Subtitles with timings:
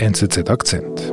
[0.00, 1.12] NZZ Akzent.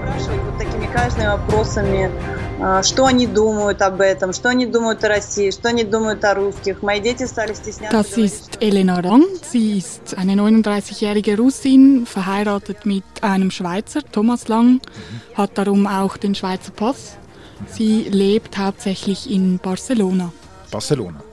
[0.00, 2.10] Спрашивают вот такими каждыми вопросами,
[2.60, 6.34] а, что они думают об этом, что они думают о России, что они думают о
[6.34, 6.82] rусских.
[6.82, 7.96] Мои дети стали стесняться.
[7.96, 9.24] Das говорить, ist Elena Rang.
[9.42, 14.80] Sie ist eine 39-jährige Russin, verheiratet mit einem Schweizer, Thomas Lang,
[15.34, 17.16] hat darum auch den Schweizer Pass.
[17.66, 20.32] Sie lebt hauptsächlich in Barcelona,
[20.71, 21.23] Barcelona.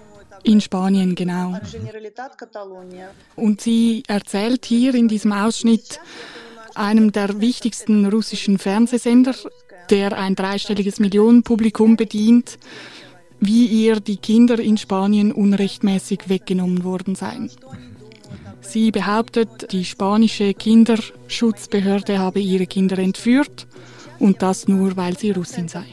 [0.43, 1.59] In Spanien, genau.
[3.37, 6.01] Und sie erzählt hier in diesem Ausschnitt
[6.75, 9.35] einem der wichtigsten russischen Fernsehsender,
[9.91, 12.59] der ein dreistelliges Millionenpublikum bedient,
[13.41, 17.51] wie ihr die Kinder in Spanien unrechtmäßig weggenommen worden seien.
[18.61, 23.67] Sie behauptet, die spanische Kinderschutzbehörde habe ihre Kinder entführt
[24.19, 25.84] und das nur, weil sie Russin sei.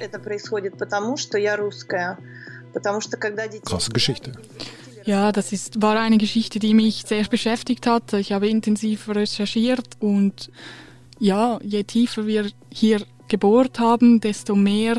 [3.65, 4.31] Krasse Geschichte.
[5.05, 8.13] Ja, das ist, war eine Geschichte, die mich sehr beschäftigt hat.
[8.13, 10.49] Ich habe intensiv recherchiert und
[11.19, 14.97] ja, je tiefer wir hier gebohrt haben, desto mehr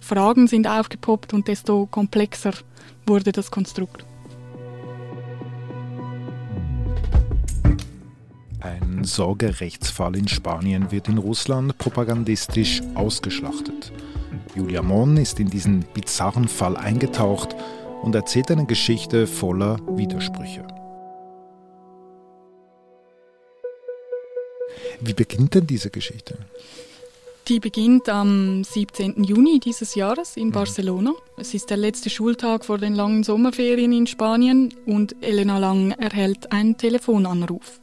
[0.00, 2.52] Fragen sind aufgepoppt und desto komplexer
[3.06, 4.04] wurde das Konstrukt.
[8.60, 13.92] Ein Sorgerechtsfall in Spanien wird in Russland propagandistisch ausgeschlachtet.
[14.54, 17.56] Julia Mon ist in diesen bizarren Fall eingetaucht
[18.02, 20.66] und erzählt eine Geschichte voller Widersprüche.
[25.00, 26.38] Wie beginnt denn diese Geschichte?
[27.48, 29.24] Die beginnt am 17.
[29.24, 31.12] Juni dieses Jahres in Barcelona.
[31.36, 36.52] Es ist der letzte Schultag vor den langen Sommerferien in Spanien und Elena Lang erhält
[36.52, 37.80] einen Telefonanruf.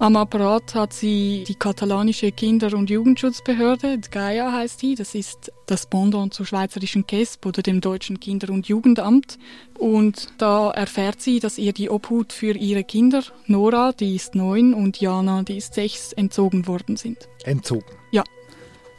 [0.00, 5.84] Am Apparat hat sie die katalanische Kinder- und Jugendschutzbehörde, GAIA heißt die, das ist das
[5.84, 9.38] Pendant zur schweizerischen KESB oder dem deutschen Kinder- und Jugendamt.
[9.78, 14.72] Und da erfährt sie, dass ihr die Obhut für ihre Kinder, Nora, die ist neun,
[14.72, 17.28] und Jana, die ist sechs, entzogen worden sind.
[17.44, 17.84] Entzogen.
[18.10, 18.24] Ja.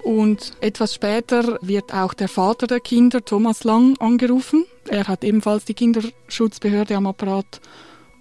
[0.03, 4.65] Und etwas später wird auch der Vater der Kinder, Thomas Lang, angerufen.
[4.87, 7.59] Er hat ebenfalls die Kinderschutzbehörde am Apparat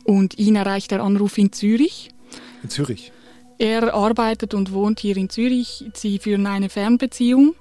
[0.04, 2.08] und ihn erreicht der Anruf in Zürich.
[2.62, 3.12] In Zürich.
[3.58, 5.84] Er arbeitet und wohnt hier in Zürich.
[5.94, 7.54] Sie führen eine Fernbeziehung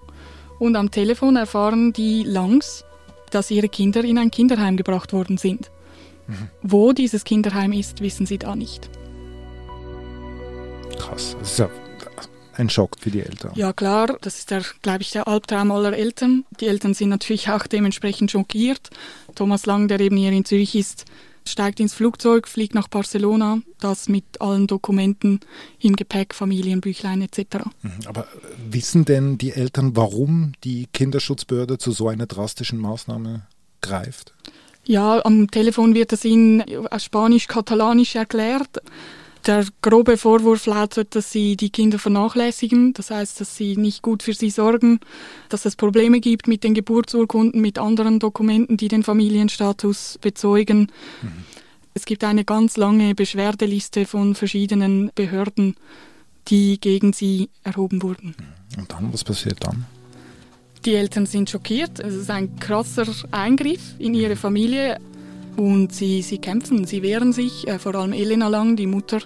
[0.60, 2.86] und am Telefon erfahren die Langs,
[3.32, 5.72] dass ihre Kinder in ein Kinderheim gebracht worden sind.
[6.62, 8.90] Wo dieses Kinderheim ist, wissen sie da nicht.
[10.98, 11.36] Krass.
[11.40, 11.70] Das ist ja
[12.60, 13.54] ein Schock für die Eltern.
[13.56, 16.46] Ja klar, das ist der, glaube ich, der Albtraum aller Eltern.
[16.60, 18.90] Die Eltern sind natürlich auch dementsprechend schockiert.
[19.36, 21.06] Thomas Lang, der eben hier in Zürich ist,
[21.48, 25.40] steigt ins Flugzeug, fliegt nach Barcelona, das mit allen Dokumenten
[25.80, 27.66] im Gepäck, Familienbüchlein etc.
[27.82, 27.92] Mhm.
[28.06, 28.28] Aber
[28.70, 33.48] wissen denn die Eltern, warum die Kinderschutzbehörde zu so einer drastischen Maßnahme
[33.82, 34.34] greift?
[34.86, 38.82] Ja, am Telefon wird das ihnen auf Spanisch-Katalanisch erklärt.
[39.46, 44.22] Der grobe Vorwurf lautet, dass sie die Kinder vernachlässigen, das heißt, dass sie nicht gut
[44.22, 45.00] für sie sorgen,
[45.48, 50.92] dass es Probleme gibt mit den Geburtsurkunden, mit anderen Dokumenten, die den Familienstatus bezeugen.
[51.94, 55.76] Es gibt eine ganz lange Beschwerdeliste von verschiedenen Behörden,
[56.48, 58.36] die gegen sie erhoben wurden.
[58.78, 59.86] Und dann, was passiert dann?
[60.86, 62.00] Die Eltern sind schockiert.
[62.00, 65.00] Es ist ein krasser Eingriff in ihre Familie.
[65.58, 69.20] Und sie, sie kämpfen, sie wehren sich, äh, vor allem Elena Lang, die Mutter,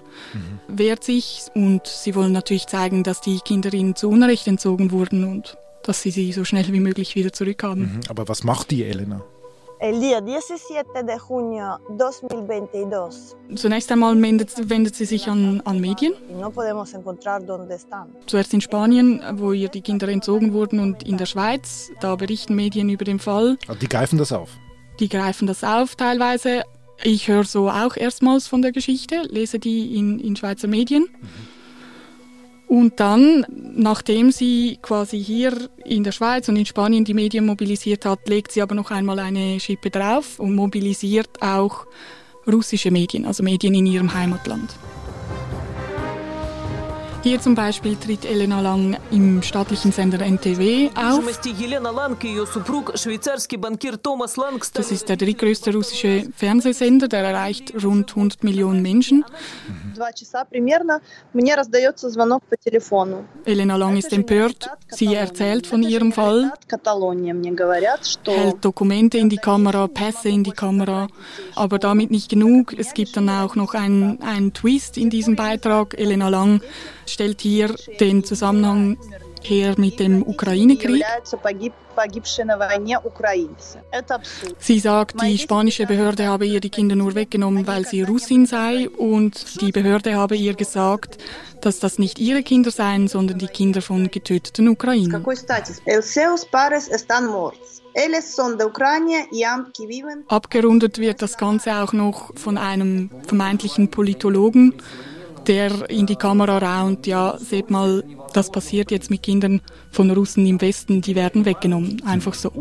[0.68, 1.42] wehrt sich.
[1.54, 6.02] Und sie wollen natürlich zeigen, dass die Kinder ihnen zu Unrecht entzogen wurden und dass
[6.02, 7.82] sie sie so schnell wie möglich wieder zurückhaben.
[7.82, 8.00] Mhm.
[8.08, 9.22] Aber was macht die Elena?
[9.80, 16.14] El día 17 de junio 2022 Zunächst einmal wendet, wendet sie sich an, an Medien.
[16.30, 18.06] y no podemos encontrar dónde están.
[18.26, 21.90] Zuerst in Spanien, wo ihr die Kinder entzogen wurden, und in der Schweiz.
[22.00, 23.58] Da berichten Medien über den Fall.
[23.68, 24.50] Ah, Die greifen das auf.
[25.00, 26.62] Die greifen das auf teilweise.
[27.02, 31.08] Ich höre so auch erstmals von der Geschichte, lese die in, in Schweizer Medien.
[32.66, 38.06] Und dann, nachdem sie quasi hier in der Schweiz und in Spanien die Medien mobilisiert
[38.06, 41.86] hat, legt sie aber noch einmal eine Schippe drauf und mobilisiert auch
[42.46, 44.74] russische Medien, also Medien in ihrem Heimatland.
[47.24, 51.24] Hier zum Beispiel tritt Elena Lang im staatlichen Sender NTW auf.
[54.74, 59.24] Das ist der drittgrößte russische Fernsehsender, der erreicht rund 100 Millionen Menschen.
[63.46, 64.68] Elena Lang ist empört.
[64.88, 66.52] Sie erzählt von ihrem Fall,
[68.32, 71.06] hält Dokumente in die Kamera, Pässe in die Kamera,
[71.54, 72.78] aber damit nicht genug.
[72.78, 75.98] Es gibt dann auch noch einen, einen Twist in diesem Beitrag.
[75.98, 76.60] Elena Lang
[77.06, 78.98] stellt hier den Zusammenhang
[79.42, 81.04] her mit dem Ukraine-Krieg.
[84.58, 88.88] Sie sagt, die spanische Behörde habe ihr die Kinder nur weggenommen, weil sie Russin sei
[88.88, 91.18] und die Behörde habe ihr gesagt,
[91.60, 95.24] dass das nicht ihre Kinder seien, sondern die Kinder von getöteten Ukrainern.
[100.28, 104.74] Abgerundet wird das Ganze auch noch von einem vermeintlichen Politologen,
[105.47, 108.03] der in die Kamera raunt, ja, seht mal,
[108.33, 109.61] das passiert jetzt mit Kindern
[109.91, 112.51] von Russen im Westen, die werden weggenommen, einfach so.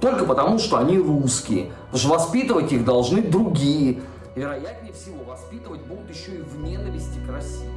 [0.00, 1.70] Только потому, что они русские.
[1.92, 4.00] Потому что воспитывать их должны другие.
[4.34, 7.68] Вероятнее всего, воспитывать будут еще и в ненависти к России.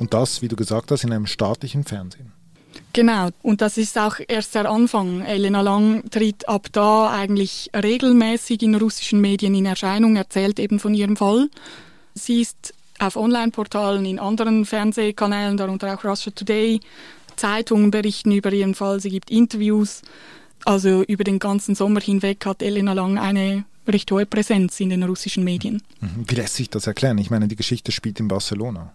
[0.00, 2.32] Und das, wie du gesagt hast, in einem staatlichen Fernsehen.
[2.93, 5.21] Genau, und das ist auch erst der Anfang.
[5.21, 10.93] Elena Lang tritt ab da eigentlich regelmäßig in russischen Medien in Erscheinung, erzählt eben von
[10.93, 11.49] ihrem Fall.
[12.15, 16.79] Sie ist auf Online-Portalen, in anderen Fernsehkanälen, darunter auch Russia Today,
[17.35, 20.01] Zeitungen berichten über ihren Fall, sie gibt Interviews.
[20.65, 25.03] Also über den ganzen Sommer hinweg hat Elena Lang eine recht hohe Präsenz in den
[25.03, 25.81] russischen Medien.
[26.01, 26.25] Mhm.
[26.27, 27.17] Wie lässt sich das erklären?
[27.17, 28.93] Ich meine, die Geschichte spielt in Barcelona.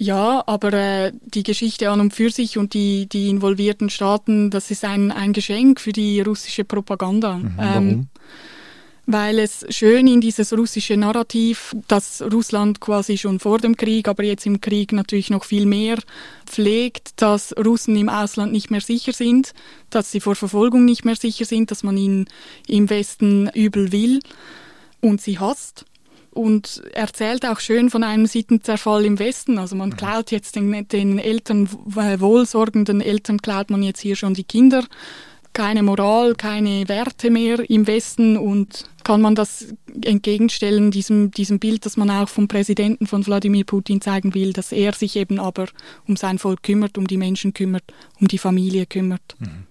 [0.00, 4.70] Ja, aber äh, die Geschichte an und für sich und die, die involvierten Staaten, das
[4.70, 7.36] ist ein, ein Geschenk für die russische Propaganda.
[7.36, 7.88] Mhm, warum?
[7.88, 8.08] Ähm,
[9.04, 14.22] weil es schön in dieses russische Narrativ, das Russland quasi schon vor dem Krieg, aber
[14.22, 15.98] jetzt im Krieg natürlich noch viel mehr
[16.46, 19.52] pflegt, dass Russen im Ausland nicht mehr sicher sind,
[19.90, 22.26] dass sie vor Verfolgung nicht mehr sicher sind, dass man ihnen
[22.66, 24.20] im Westen übel will
[25.02, 25.84] und sie hasst
[26.40, 29.58] und erzählt auch schön von einem Sittenzerfall im Westen.
[29.58, 29.96] Also man mhm.
[29.96, 34.84] klaut jetzt den, den Eltern, äh, wohlsorgenden Eltern, klaut man jetzt hier schon die Kinder.
[35.52, 41.84] Keine Moral, keine Werte mehr im Westen und kann man das entgegenstellen, diesem, diesem Bild,
[41.86, 45.66] das man auch vom Präsidenten von Wladimir Putin zeigen will, dass er sich eben aber
[46.06, 47.82] um sein Volk kümmert, um die Menschen kümmert,
[48.20, 49.36] um die Familie kümmert.
[49.40, 49.66] Mhm.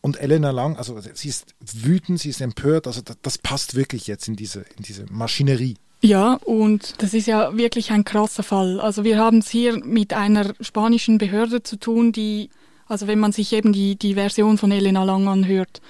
[0.00, 4.06] Und Elena Lang, also sie ist wütend, sie ist empört, also das, das passt wirklich
[4.06, 5.76] jetzt in diese, in diese Maschinerie.
[6.02, 8.80] Ja, und das ist ja wirklich ein krasser Fall.
[8.80, 12.48] Also wir haben es hier mit einer spanischen Behörde zu tun, die,
[12.86, 15.82] also wenn man sich eben die, die Version von Elena Lang anhört,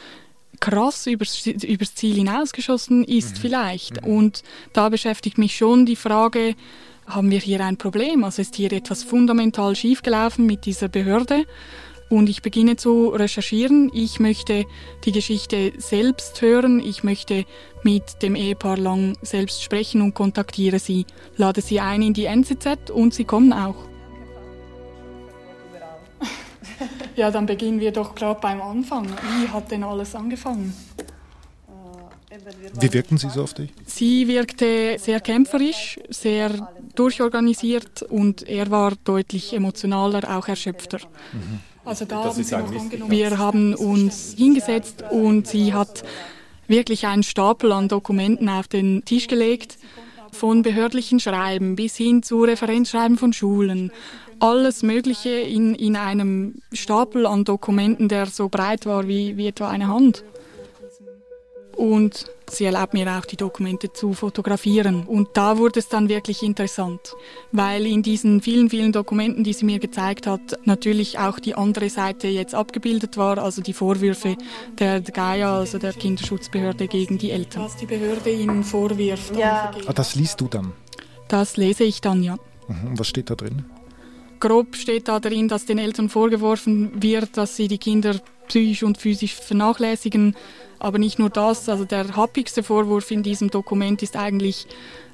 [0.59, 3.41] krass übers, übers Ziel hinausgeschossen ist mhm.
[3.41, 4.03] vielleicht.
[4.05, 4.13] Mhm.
[4.13, 4.43] Und
[4.73, 6.57] da beschäftigt mich schon die Frage,
[7.07, 8.25] haben wir hier ein Problem?
[8.25, 11.47] Also ist hier etwas fundamental schiefgelaufen mit dieser Behörde?
[12.11, 13.91] Und ich beginne zu recherchieren.
[13.95, 14.67] Ich möchte
[15.05, 16.81] die Geschichte selbst hören.
[16.81, 17.47] Ich möchte
[17.85, 21.07] mit dem Ehepaar Lang selbst sprechen und kontaktiere sie.
[21.37, 23.77] Lade sie ein in die NZZ und sie kommen auch.
[27.17, 29.07] ja, dann beginnen wir doch gerade beim Anfang.
[29.07, 30.75] Wie hat denn alles angefangen?
[32.81, 33.71] Wie wirkten Sie so auf dich?
[33.87, 40.99] Sie wirkte sehr kämpferisch, sehr durchorganisiert und er war deutlich emotionaler, auch erschöpfter.
[41.33, 41.61] Mhm.
[41.91, 43.11] Also da haben sie noch angenommen.
[43.11, 46.05] Wir haben uns hingesetzt und sie hat
[46.69, 49.77] wirklich einen Stapel an Dokumenten auf den Tisch gelegt,
[50.31, 53.91] von behördlichen Schreiben bis hin zu Referenzschreiben von Schulen.
[54.39, 59.69] Alles Mögliche in, in einem Stapel an Dokumenten, der so breit war wie, wie etwa
[59.69, 60.23] eine Hand.
[61.81, 65.05] Und sie erlaubt mir auch, die Dokumente zu fotografieren.
[65.07, 67.01] Und da wurde es dann wirklich interessant,
[67.53, 71.89] weil in diesen vielen, vielen Dokumenten, die sie mir gezeigt hat, natürlich auch die andere
[71.89, 74.37] Seite jetzt abgebildet war, also die Vorwürfe
[74.79, 77.65] der Gaia, also der Kinderschutzbehörde gegen die Eltern.
[77.65, 79.35] Was die Behörde ihnen vorwirft.
[79.35, 79.71] Ja.
[79.87, 80.75] Ah, das liest du dann?
[81.29, 82.37] Das lese ich dann, ja.
[82.69, 82.99] Mhm.
[82.99, 83.65] Was steht da drin?
[84.39, 88.99] Grob steht da drin, dass den Eltern vorgeworfen wird, dass sie die Kinder psychisch und
[88.99, 90.37] physisch vernachlässigen,
[90.81, 94.67] aber nicht nur das, also der happigste Vorwurf in diesem Dokument ist eigentlich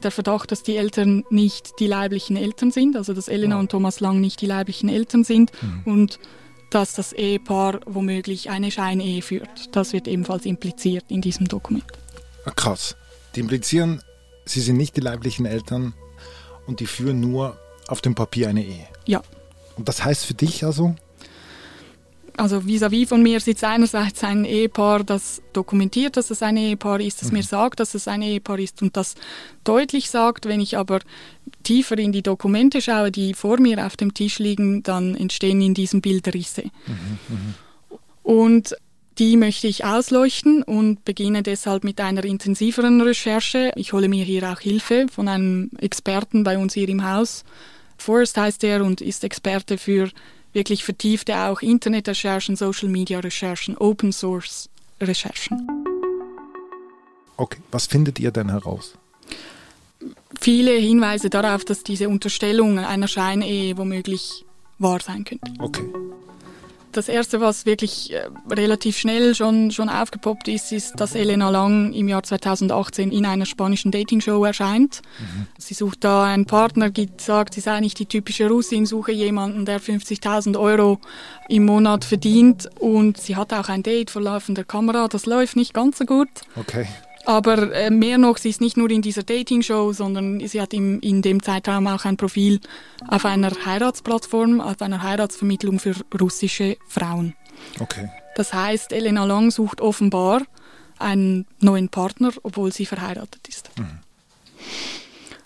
[0.03, 3.61] der Verdacht, dass die Eltern nicht die leiblichen Eltern sind, also dass Elena ja.
[3.61, 5.93] und Thomas Lang nicht die leiblichen Eltern sind mhm.
[5.93, 6.19] und
[6.71, 9.75] dass das Ehepaar womöglich eine Scheinehe führt.
[9.75, 11.85] Das wird ebenfalls impliziert in diesem Dokument.
[12.45, 12.97] Ah, krass.
[13.35, 14.03] Die implizieren,
[14.45, 15.95] sie sind nicht die leiblichen Eltern
[16.67, 17.59] und die führen nur
[17.89, 18.87] auf dem Papier eine Ehe.
[19.07, 19.23] Ja.
[19.77, 20.97] Und das heißt für dich also,
[22.37, 27.01] also vis-à-vis -vis von mir sitzt einerseits ein Ehepaar, das dokumentiert, dass es ein Ehepaar
[27.01, 27.39] ist, das mhm.
[27.39, 29.15] mir sagt, dass es ein Ehepaar ist und das
[29.65, 30.47] deutlich sagt.
[30.47, 31.01] Wenn ich aber
[31.63, 35.75] tiefer in die Dokumente schaue, die vor mir auf dem Tisch liegen, dann entstehen in
[35.75, 36.65] diesem Bild Risse.
[36.87, 37.99] Mhm, mh.
[38.23, 38.77] Und
[39.19, 43.73] die möchte ich ausleuchten und beginne deshalb mit einer intensiveren Recherche.
[43.77, 47.45] Ich hole mir hier auch Hilfe von einem Experten bei uns hier im Haus.
[47.97, 50.11] Forrest heißt er und ist Experte für
[50.57, 54.69] wirklich vertiefte auch Internetrecherchen, Social Media Recherchen, Open Source
[55.01, 55.69] Recherchen.
[57.37, 58.97] Okay, was findet ihr denn heraus?
[60.41, 64.45] viele Hinweise darauf, dass diese Unterstellung einer Scheinehe womöglich
[64.79, 65.53] wahr sein könnte.
[65.59, 65.85] Okay.
[66.97, 71.93] Das erste, was wirklich äh, relativ schnell schon, schon aufgepoppt ist, ist, dass Elena Lang
[71.93, 75.03] im Jahr 2018 in einer spanischen Dating-Show erscheint.
[75.19, 75.47] Mhm.
[75.59, 79.79] Sie sucht da einen Partner, sagt, sie sei nicht die typische Russin, suche jemanden, der
[79.79, 80.99] 50.000 Euro
[81.51, 82.67] im Monat verdient.
[82.79, 85.07] Und sie hat auch ein Date vor laufender Kamera.
[85.09, 86.31] Das läuft nicht ganz so gut.
[86.57, 86.87] Okay.
[87.27, 91.01] Aber äh, mehr noch, sie ist nicht nur in dieser Dating-Show, sondern sie hat im,
[91.01, 92.61] in dem Zeitraum auch ein Profil
[93.09, 97.35] auf einer Heiratsplattform, auf einer Heiratsvermittlung für russische Frauen.
[97.81, 98.09] Okay.
[98.37, 100.43] Das heißt, Elena Lang sucht offenbar
[100.99, 103.71] einen neuen Partner, obwohl sie verheiratet ist.
[103.77, 103.99] Mhm.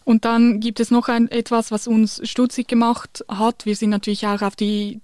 [0.05, 3.67] Und dann gibt es noch ein, etwas, was uns stutzig gemacht hat.
[3.67, 5.01] Wir sind natürlich auch auf die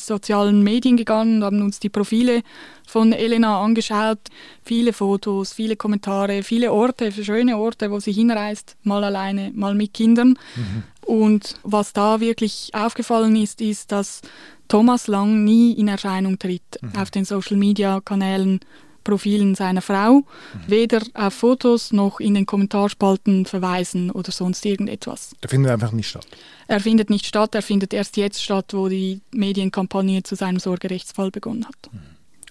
[0.00, 2.42] sozialen Medien gegangen und haben uns die Profile
[2.86, 4.18] von Elena angeschaut.
[4.62, 9.94] Viele Fotos, viele Kommentare, viele Orte, schöne Orte, wo sie hinreist, mal alleine, mal mit
[9.94, 10.38] Kindern.
[10.56, 10.82] Mhm.
[11.06, 14.22] Und was da wirklich aufgefallen ist, ist, dass
[14.68, 16.98] Thomas Lang nie in Erscheinung tritt mhm.
[16.98, 18.60] auf den Social-Media-Kanälen
[19.04, 20.24] Profilen seiner Frau, mhm.
[20.66, 25.36] weder auf Fotos noch in den Kommentarspalten verweisen oder sonst irgendetwas.
[25.40, 26.26] Er findet einfach nicht statt.
[26.66, 31.30] Er findet nicht statt, er findet erst jetzt statt, wo die Medienkampagne zu seinem Sorgerechtsfall
[31.30, 31.92] begonnen hat.
[31.92, 32.00] Mhm.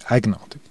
[0.06, 0.62] Eigenartig.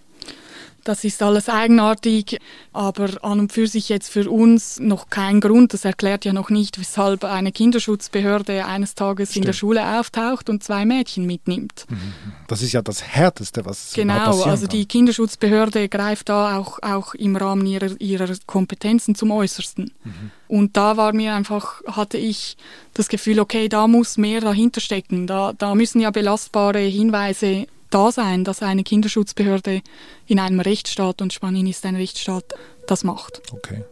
[0.85, 2.39] Das ist alles eigenartig,
[2.73, 5.73] aber an und für sich jetzt für uns noch kein Grund.
[5.73, 9.45] Das erklärt ja noch nicht, weshalb eine Kinderschutzbehörde eines Tages Stimmt.
[9.45, 11.87] in der Schule auftaucht und zwei Mädchen mitnimmt.
[11.89, 12.13] Mhm.
[12.49, 14.43] Das ist ja das Härteste, was genau.
[14.43, 19.93] Also die Kinderschutzbehörde greift da auch auch im Rahmen ihrer ihrer Kompetenzen zum Äußersten.
[20.03, 20.31] Mhm.
[20.49, 22.57] Und da war mir einfach hatte ich
[22.95, 25.27] das Gefühl, okay, da muss mehr dahinter stecken.
[25.27, 29.83] Da da müssen ja belastbare Hinweise da sein, dass eine Kinderschutzbehörde
[30.27, 32.45] in einem Rechtsstaat, und Spanien ist ein Rechtsstaat,
[32.87, 33.43] das macht.
[33.53, 33.85] Okay.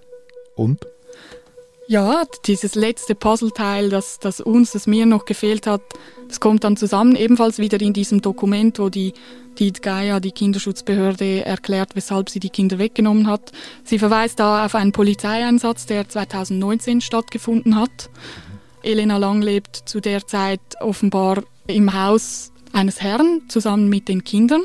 [0.57, 0.87] Und?
[1.87, 5.83] Ja, dieses letzte Puzzleteil, das, das uns, das mir noch gefehlt hat,
[6.29, 9.13] das kommt dann zusammen, ebenfalls wieder in diesem Dokument, wo die,
[9.59, 13.51] die Gaia, die Kinderschutzbehörde, erklärt, weshalb sie die Kinder weggenommen hat.
[13.83, 18.11] Sie verweist da auf einen Polizeieinsatz, der 2019 stattgefunden hat.
[18.85, 24.63] Elena Lang lebt zu der Zeit offenbar im Haus eines Herrn zusammen mit den Kindern.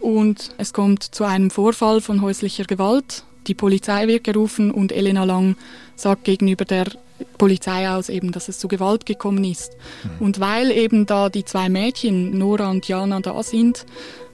[0.00, 3.24] Und es kommt zu einem Vorfall von häuslicher Gewalt.
[3.46, 5.56] Die Polizei wird gerufen und Elena Lang
[5.96, 6.86] sagt gegenüber der
[7.36, 9.72] Polizei aus eben, dass es zu Gewalt gekommen ist.
[10.04, 10.26] Mhm.
[10.26, 13.86] Und weil eben da die zwei Mädchen, Nora und Jana, da sind,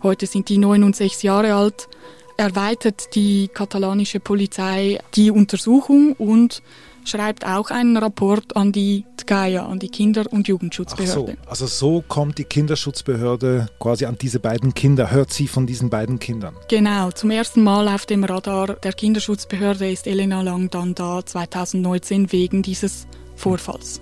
[0.03, 1.89] heute sind die neun und sechs Jahre alt,
[2.37, 6.63] erweitert die katalanische Polizei die Untersuchung und
[7.05, 11.37] schreibt auch einen Rapport an die TGAIA, an die Kinder- und Jugendschutzbehörde.
[11.43, 15.91] So, also so kommt die Kinderschutzbehörde quasi an diese beiden Kinder, hört sie von diesen
[15.91, 16.57] beiden Kindern.
[16.69, 22.33] Genau, zum ersten Mal auf dem Radar der Kinderschutzbehörde ist Elena Lang dann da 2019
[22.33, 23.07] wegen dieses
[23.37, 24.01] Vorfalls.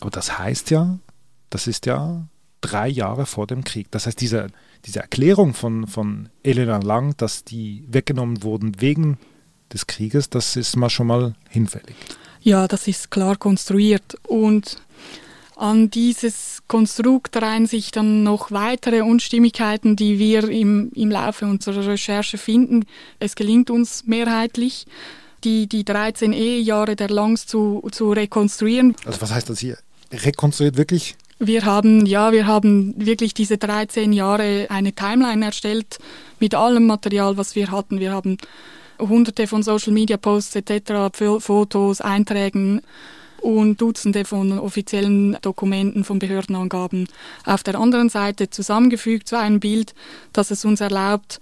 [0.00, 0.98] Aber das heißt ja,
[1.50, 2.28] das ist ja
[2.60, 3.90] drei Jahre vor dem Krieg.
[3.90, 4.48] Das heißt, diese,
[4.84, 9.18] diese Erklärung von, von Elena Lang, dass die weggenommen wurden wegen
[9.72, 11.96] des Krieges, das ist mal schon mal hinfällig.
[12.40, 14.76] Ja, das ist klar konstruiert und
[15.56, 21.84] an dieses Konstrukt reihen sich dann noch weitere Unstimmigkeiten, die wir im, im Laufe unserer
[21.84, 22.84] Recherche finden.
[23.18, 24.86] Es gelingt uns mehrheitlich,
[25.42, 28.94] die, die 13 Ehejahre der Langs zu, zu rekonstruieren.
[29.04, 29.78] Also was heißt das hier?
[30.12, 31.16] Rekonstruiert wirklich?
[31.40, 35.98] Wir haben, ja, wir haben wirklich diese 13 Jahre eine Timeline erstellt
[36.40, 38.00] mit allem Material, was wir hatten.
[38.00, 38.38] Wir haben
[38.98, 40.92] hunderte von Social Media Posts etc.,
[41.40, 42.82] Fotos, Einträgen
[43.40, 47.08] und Dutzende von offiziellen Dokumenten von Behördenangaben
[47.44, 49.94] auf der anderen Seite zusammengefügt zu einem Bild,
[50.32, 51.40] das es uns erlaubt,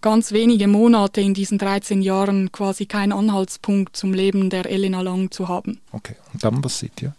[0.00, 5.30] ganz wenige Monate in diesen 13 Jahren quasi keinen Anhaltspunkt zum Leben der Elena Lang
[5.30, 5.80] zu haben.
[5.92, 7.14] Okay, und dann was seht ihr?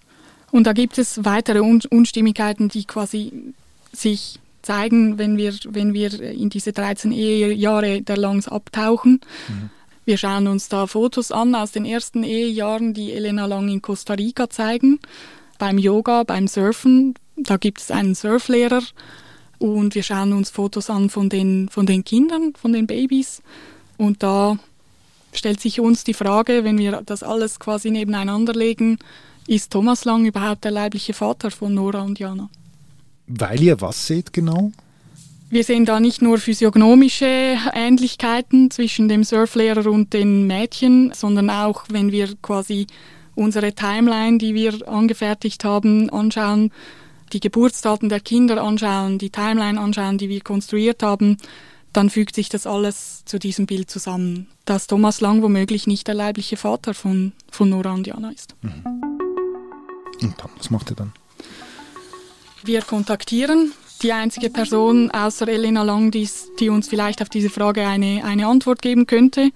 [0.51, 3.53] Und da gibt es weitere Unstimmigkeiten, die quasi
[3.91, 9.22] sich zeigen, wenn wir, wenn wir in diese 13 Ehejahre der Langs abtauchen.
[9.48, 9.70] Mhm.
[10.05, 14.15] Wir schauen uns da Fotos an aus den ersten Ehejahren, die Elena Lang in Costa
[14.15, 15.00] Rica zeigen,
[15.60, 17.13] beim Yoga, beim Surfen.
[17.38, 18.82] Da gibt es einen Surflehrer
[19.60, 23.41] und wir schauen uns Fotos an von den, von den Kindern, von den Babys.
[23.98, 24.58] Und da
[25.32, 29.00] stellt sich uns die Frage, wenn wir das alles quasi nebeneinander legen,
[29.48, 32.50] ist Thomas Lang überhaupt der leibliche Vater von Nora und Jana?
[33.27, 34.72] Weil ihr was seht genau?
[35.50, 41.84] Wir sehen da nicht nur physiognomische Ähnlichkeiten zwischen dem Surflehrer und den Mädchen, sondern auch,
[41.89, 42.88] wenn wir quasi
[43.36, 46.72] unsere Timeline, die wir angefertigt haben, anschauen,
[47.34, 51.38] die Geburtsdaten der Kinder anschauen, die Timeline anschauen, die wir konstruiert haben,
[51.92, 56.15] dann fügt sich das alles zu diesem Bild zusammen, dass Thomas Lang womöglich nicht der
[56.15, 58.56] leibliche Vater von, von Nora und Jana ist.
[58.62, 58.84] Mhm.
[60.22, 61.13] Und dann, was macht er dann?
[62.65, 66.29] Wir kontaktieren die einzige Person außer Elena Lang, die,
[66.60, 69.50] die uns vielleicht auf diese Frage eine, eine Antwort geben könnte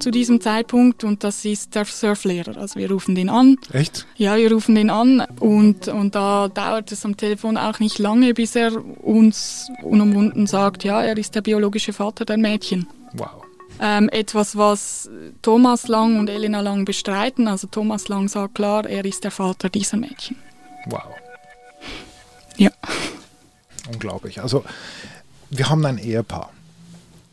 [0.00, 2.56] zu diesem Zeitpunkt und das ist der Surflehrer.
[2.56, 3.56] Also wir rufen den an.
[3.72, 4.06] Echt?
[4.16, 8.34] Ja, wir rufen den an und, und da dauert es am Telefon auch nicht lange,
[8.34, 12.86] bis er uns unumwunden sagt, ja, er ist der biologische Vater der Mädchen.
[13.14, 13.44] Wow.
[13.80, 15.10] Ähm, etwas, was
[15.42, 17.48] Thomas Lang und Elena Lang bestreiten.
[17.48, 20.36] Also Thomas Lang sagt klar, er ist der Vater dieser Mädchen.
[20.86, 21.02] Wow.
[22.56, 22.70] Ja.
[23.92, 24.40] Unglaublich.
[24.40, 24.64] Also
[25.50, 26.52] wir haben ein Ehepaar.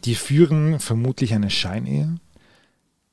[0.05, 2.17] Die führen vermutlich eine Scheinehe.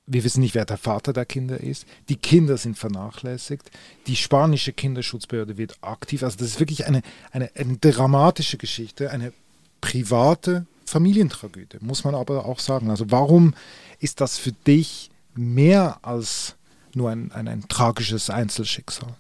[0.06, 1.84] Wir wissen nicht, wer der Vater der Kinder ist.
[2.08, 3.70] Die Kinder sind vernachlässigt.
[4.06, 6.22] Die spanische Kinderschutzbehörde wird aktiv.
[6.22, 9.32] Also das ist wirklich eine, eine, eine dramatische Geschichte, eine
[9.80, 12.90] private Familientragödie, muss man aber auch sagen.
[12.90, 13.54] Also warum
[13.98, 16.54] ist das für dich mehr als
[16.94, 19.14] nur ein, ein, ein tragisches Einzelschicksal?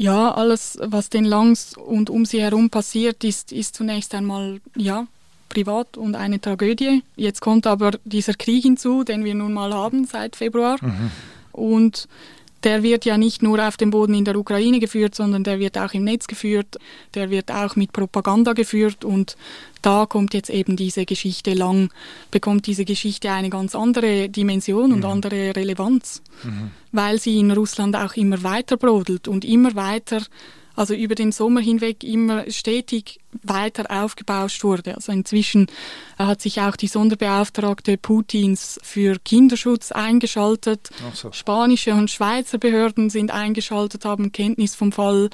[0.00, 5.06] Ja, alles, was den Langs und um sie herum passiert, ist, ist zunächst einmal ja
[5.50, 7.02] privat und eine Tragödie.
[7.16, 10.78] Jetzt kommt aber dieser Krieg hinzu, den wir nun mal haben seit Februar.
[10.80, 11.10] Mhm.
[11.52, 12.08] Und
[12.64, 15.78] der wird ja nicht nur auf dem Boden in der Ukraine geführt, sondern der wird
[15.78, 16.78] auch im Netz geführt,
[17.14, 19.36] der wird auch mit Propaganda geführt und
[19.82, 21.90] da kommt jetzt eben diese Geschichte lang,
[22.30, 25.06] bekommt diese Geschichte eine ganz andere Dimension und mhm.
[25.06, 26.70] andere Relevanz, mhm.
[26.92, 30.20] weil sie in Russland auch immer weiter brodelt und immer weiter
[30.76, 34.94] also über den Sommer hinweg immer stetig weiter aufgebauscht wurde.
[34.94, 35.66] Also inzwischen
[36.18, 40.90] hat sich auch die Sonderbeauftragte Putins für Kinderschutz eingeschaltet.
[41.14, 41.32] So.
[41.32, 45.30] Spanische und Schweizer Behörden sind eingeschaltet, haben Kenntnis vom Fall.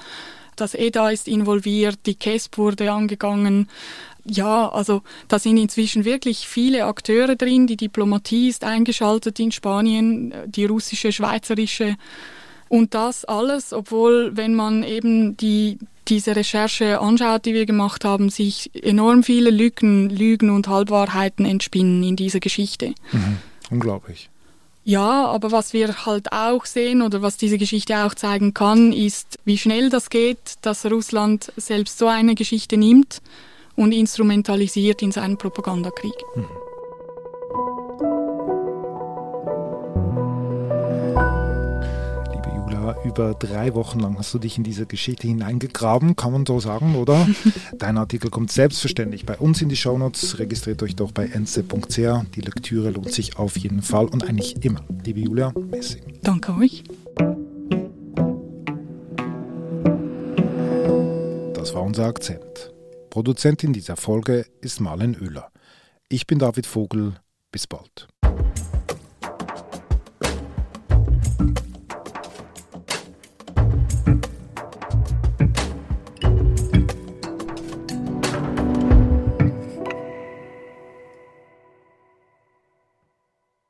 [0.56, 3.68] Das EDA ist involviert, die KESP wurde angegangen.
[4.24, 7.66] Ja, also da sind inzwischen wirklich viele Akteure drin.
[7.66, 11.96] Die Diplomatie ist eingeschaltet in Spanien, die russische, schweizerische.
[12.68, 18.28] Und das alles, obwohl, wenn man eben die, diese Recherche anschaut, die wir gemacht haben,
[18.28, 22.94] sich enorm viele Lücken, Lügen und Halbwahrheiten entspinnen in dieser Geschichte.
[23.12, 23.38] Mhm.
[23.70, 24.30] Unglaublich.
[24.84, 29.38] Ja, aber was wir halt auch sehen oder was diese Geschichte auch zeigen kann, ist,
[29.44, 33.20] wie schnell das geht, dass Russland selbst so eine Geschichte nimmt
[33.74, 36.14] und instrumentalisiert in seinen Propagandakrieg.
[36.36, 36.65] Mhm.
[43.06, 46.96] Über drei Wochen lang hast du dich in diese Geschichte hineingegraben, kann man so sagen,
[46.96, 47.26] oder?
[47.78, 50.38] Dein Artikel kommt selbstverständlich bei uns in die Shownotes.
[50.38, 51.96] Registriert euch doch bei nc.ch.
[52.34, 54.80] Die Lektüre lohnt sich auf jeden Fall und eigentlich immer.
[55.04, 56.00] Liebe Julia, Messi.
[56.22, 56.84] Danke euch.
[61.54, 62.72] Das war unser Akzent.
[63.10, 65.50] Produzentin dieser Folge ist Marlen Oehler.
[66.08, 67.14] Ich bin David Vogel.
[67.50, 68.08] Bis bald.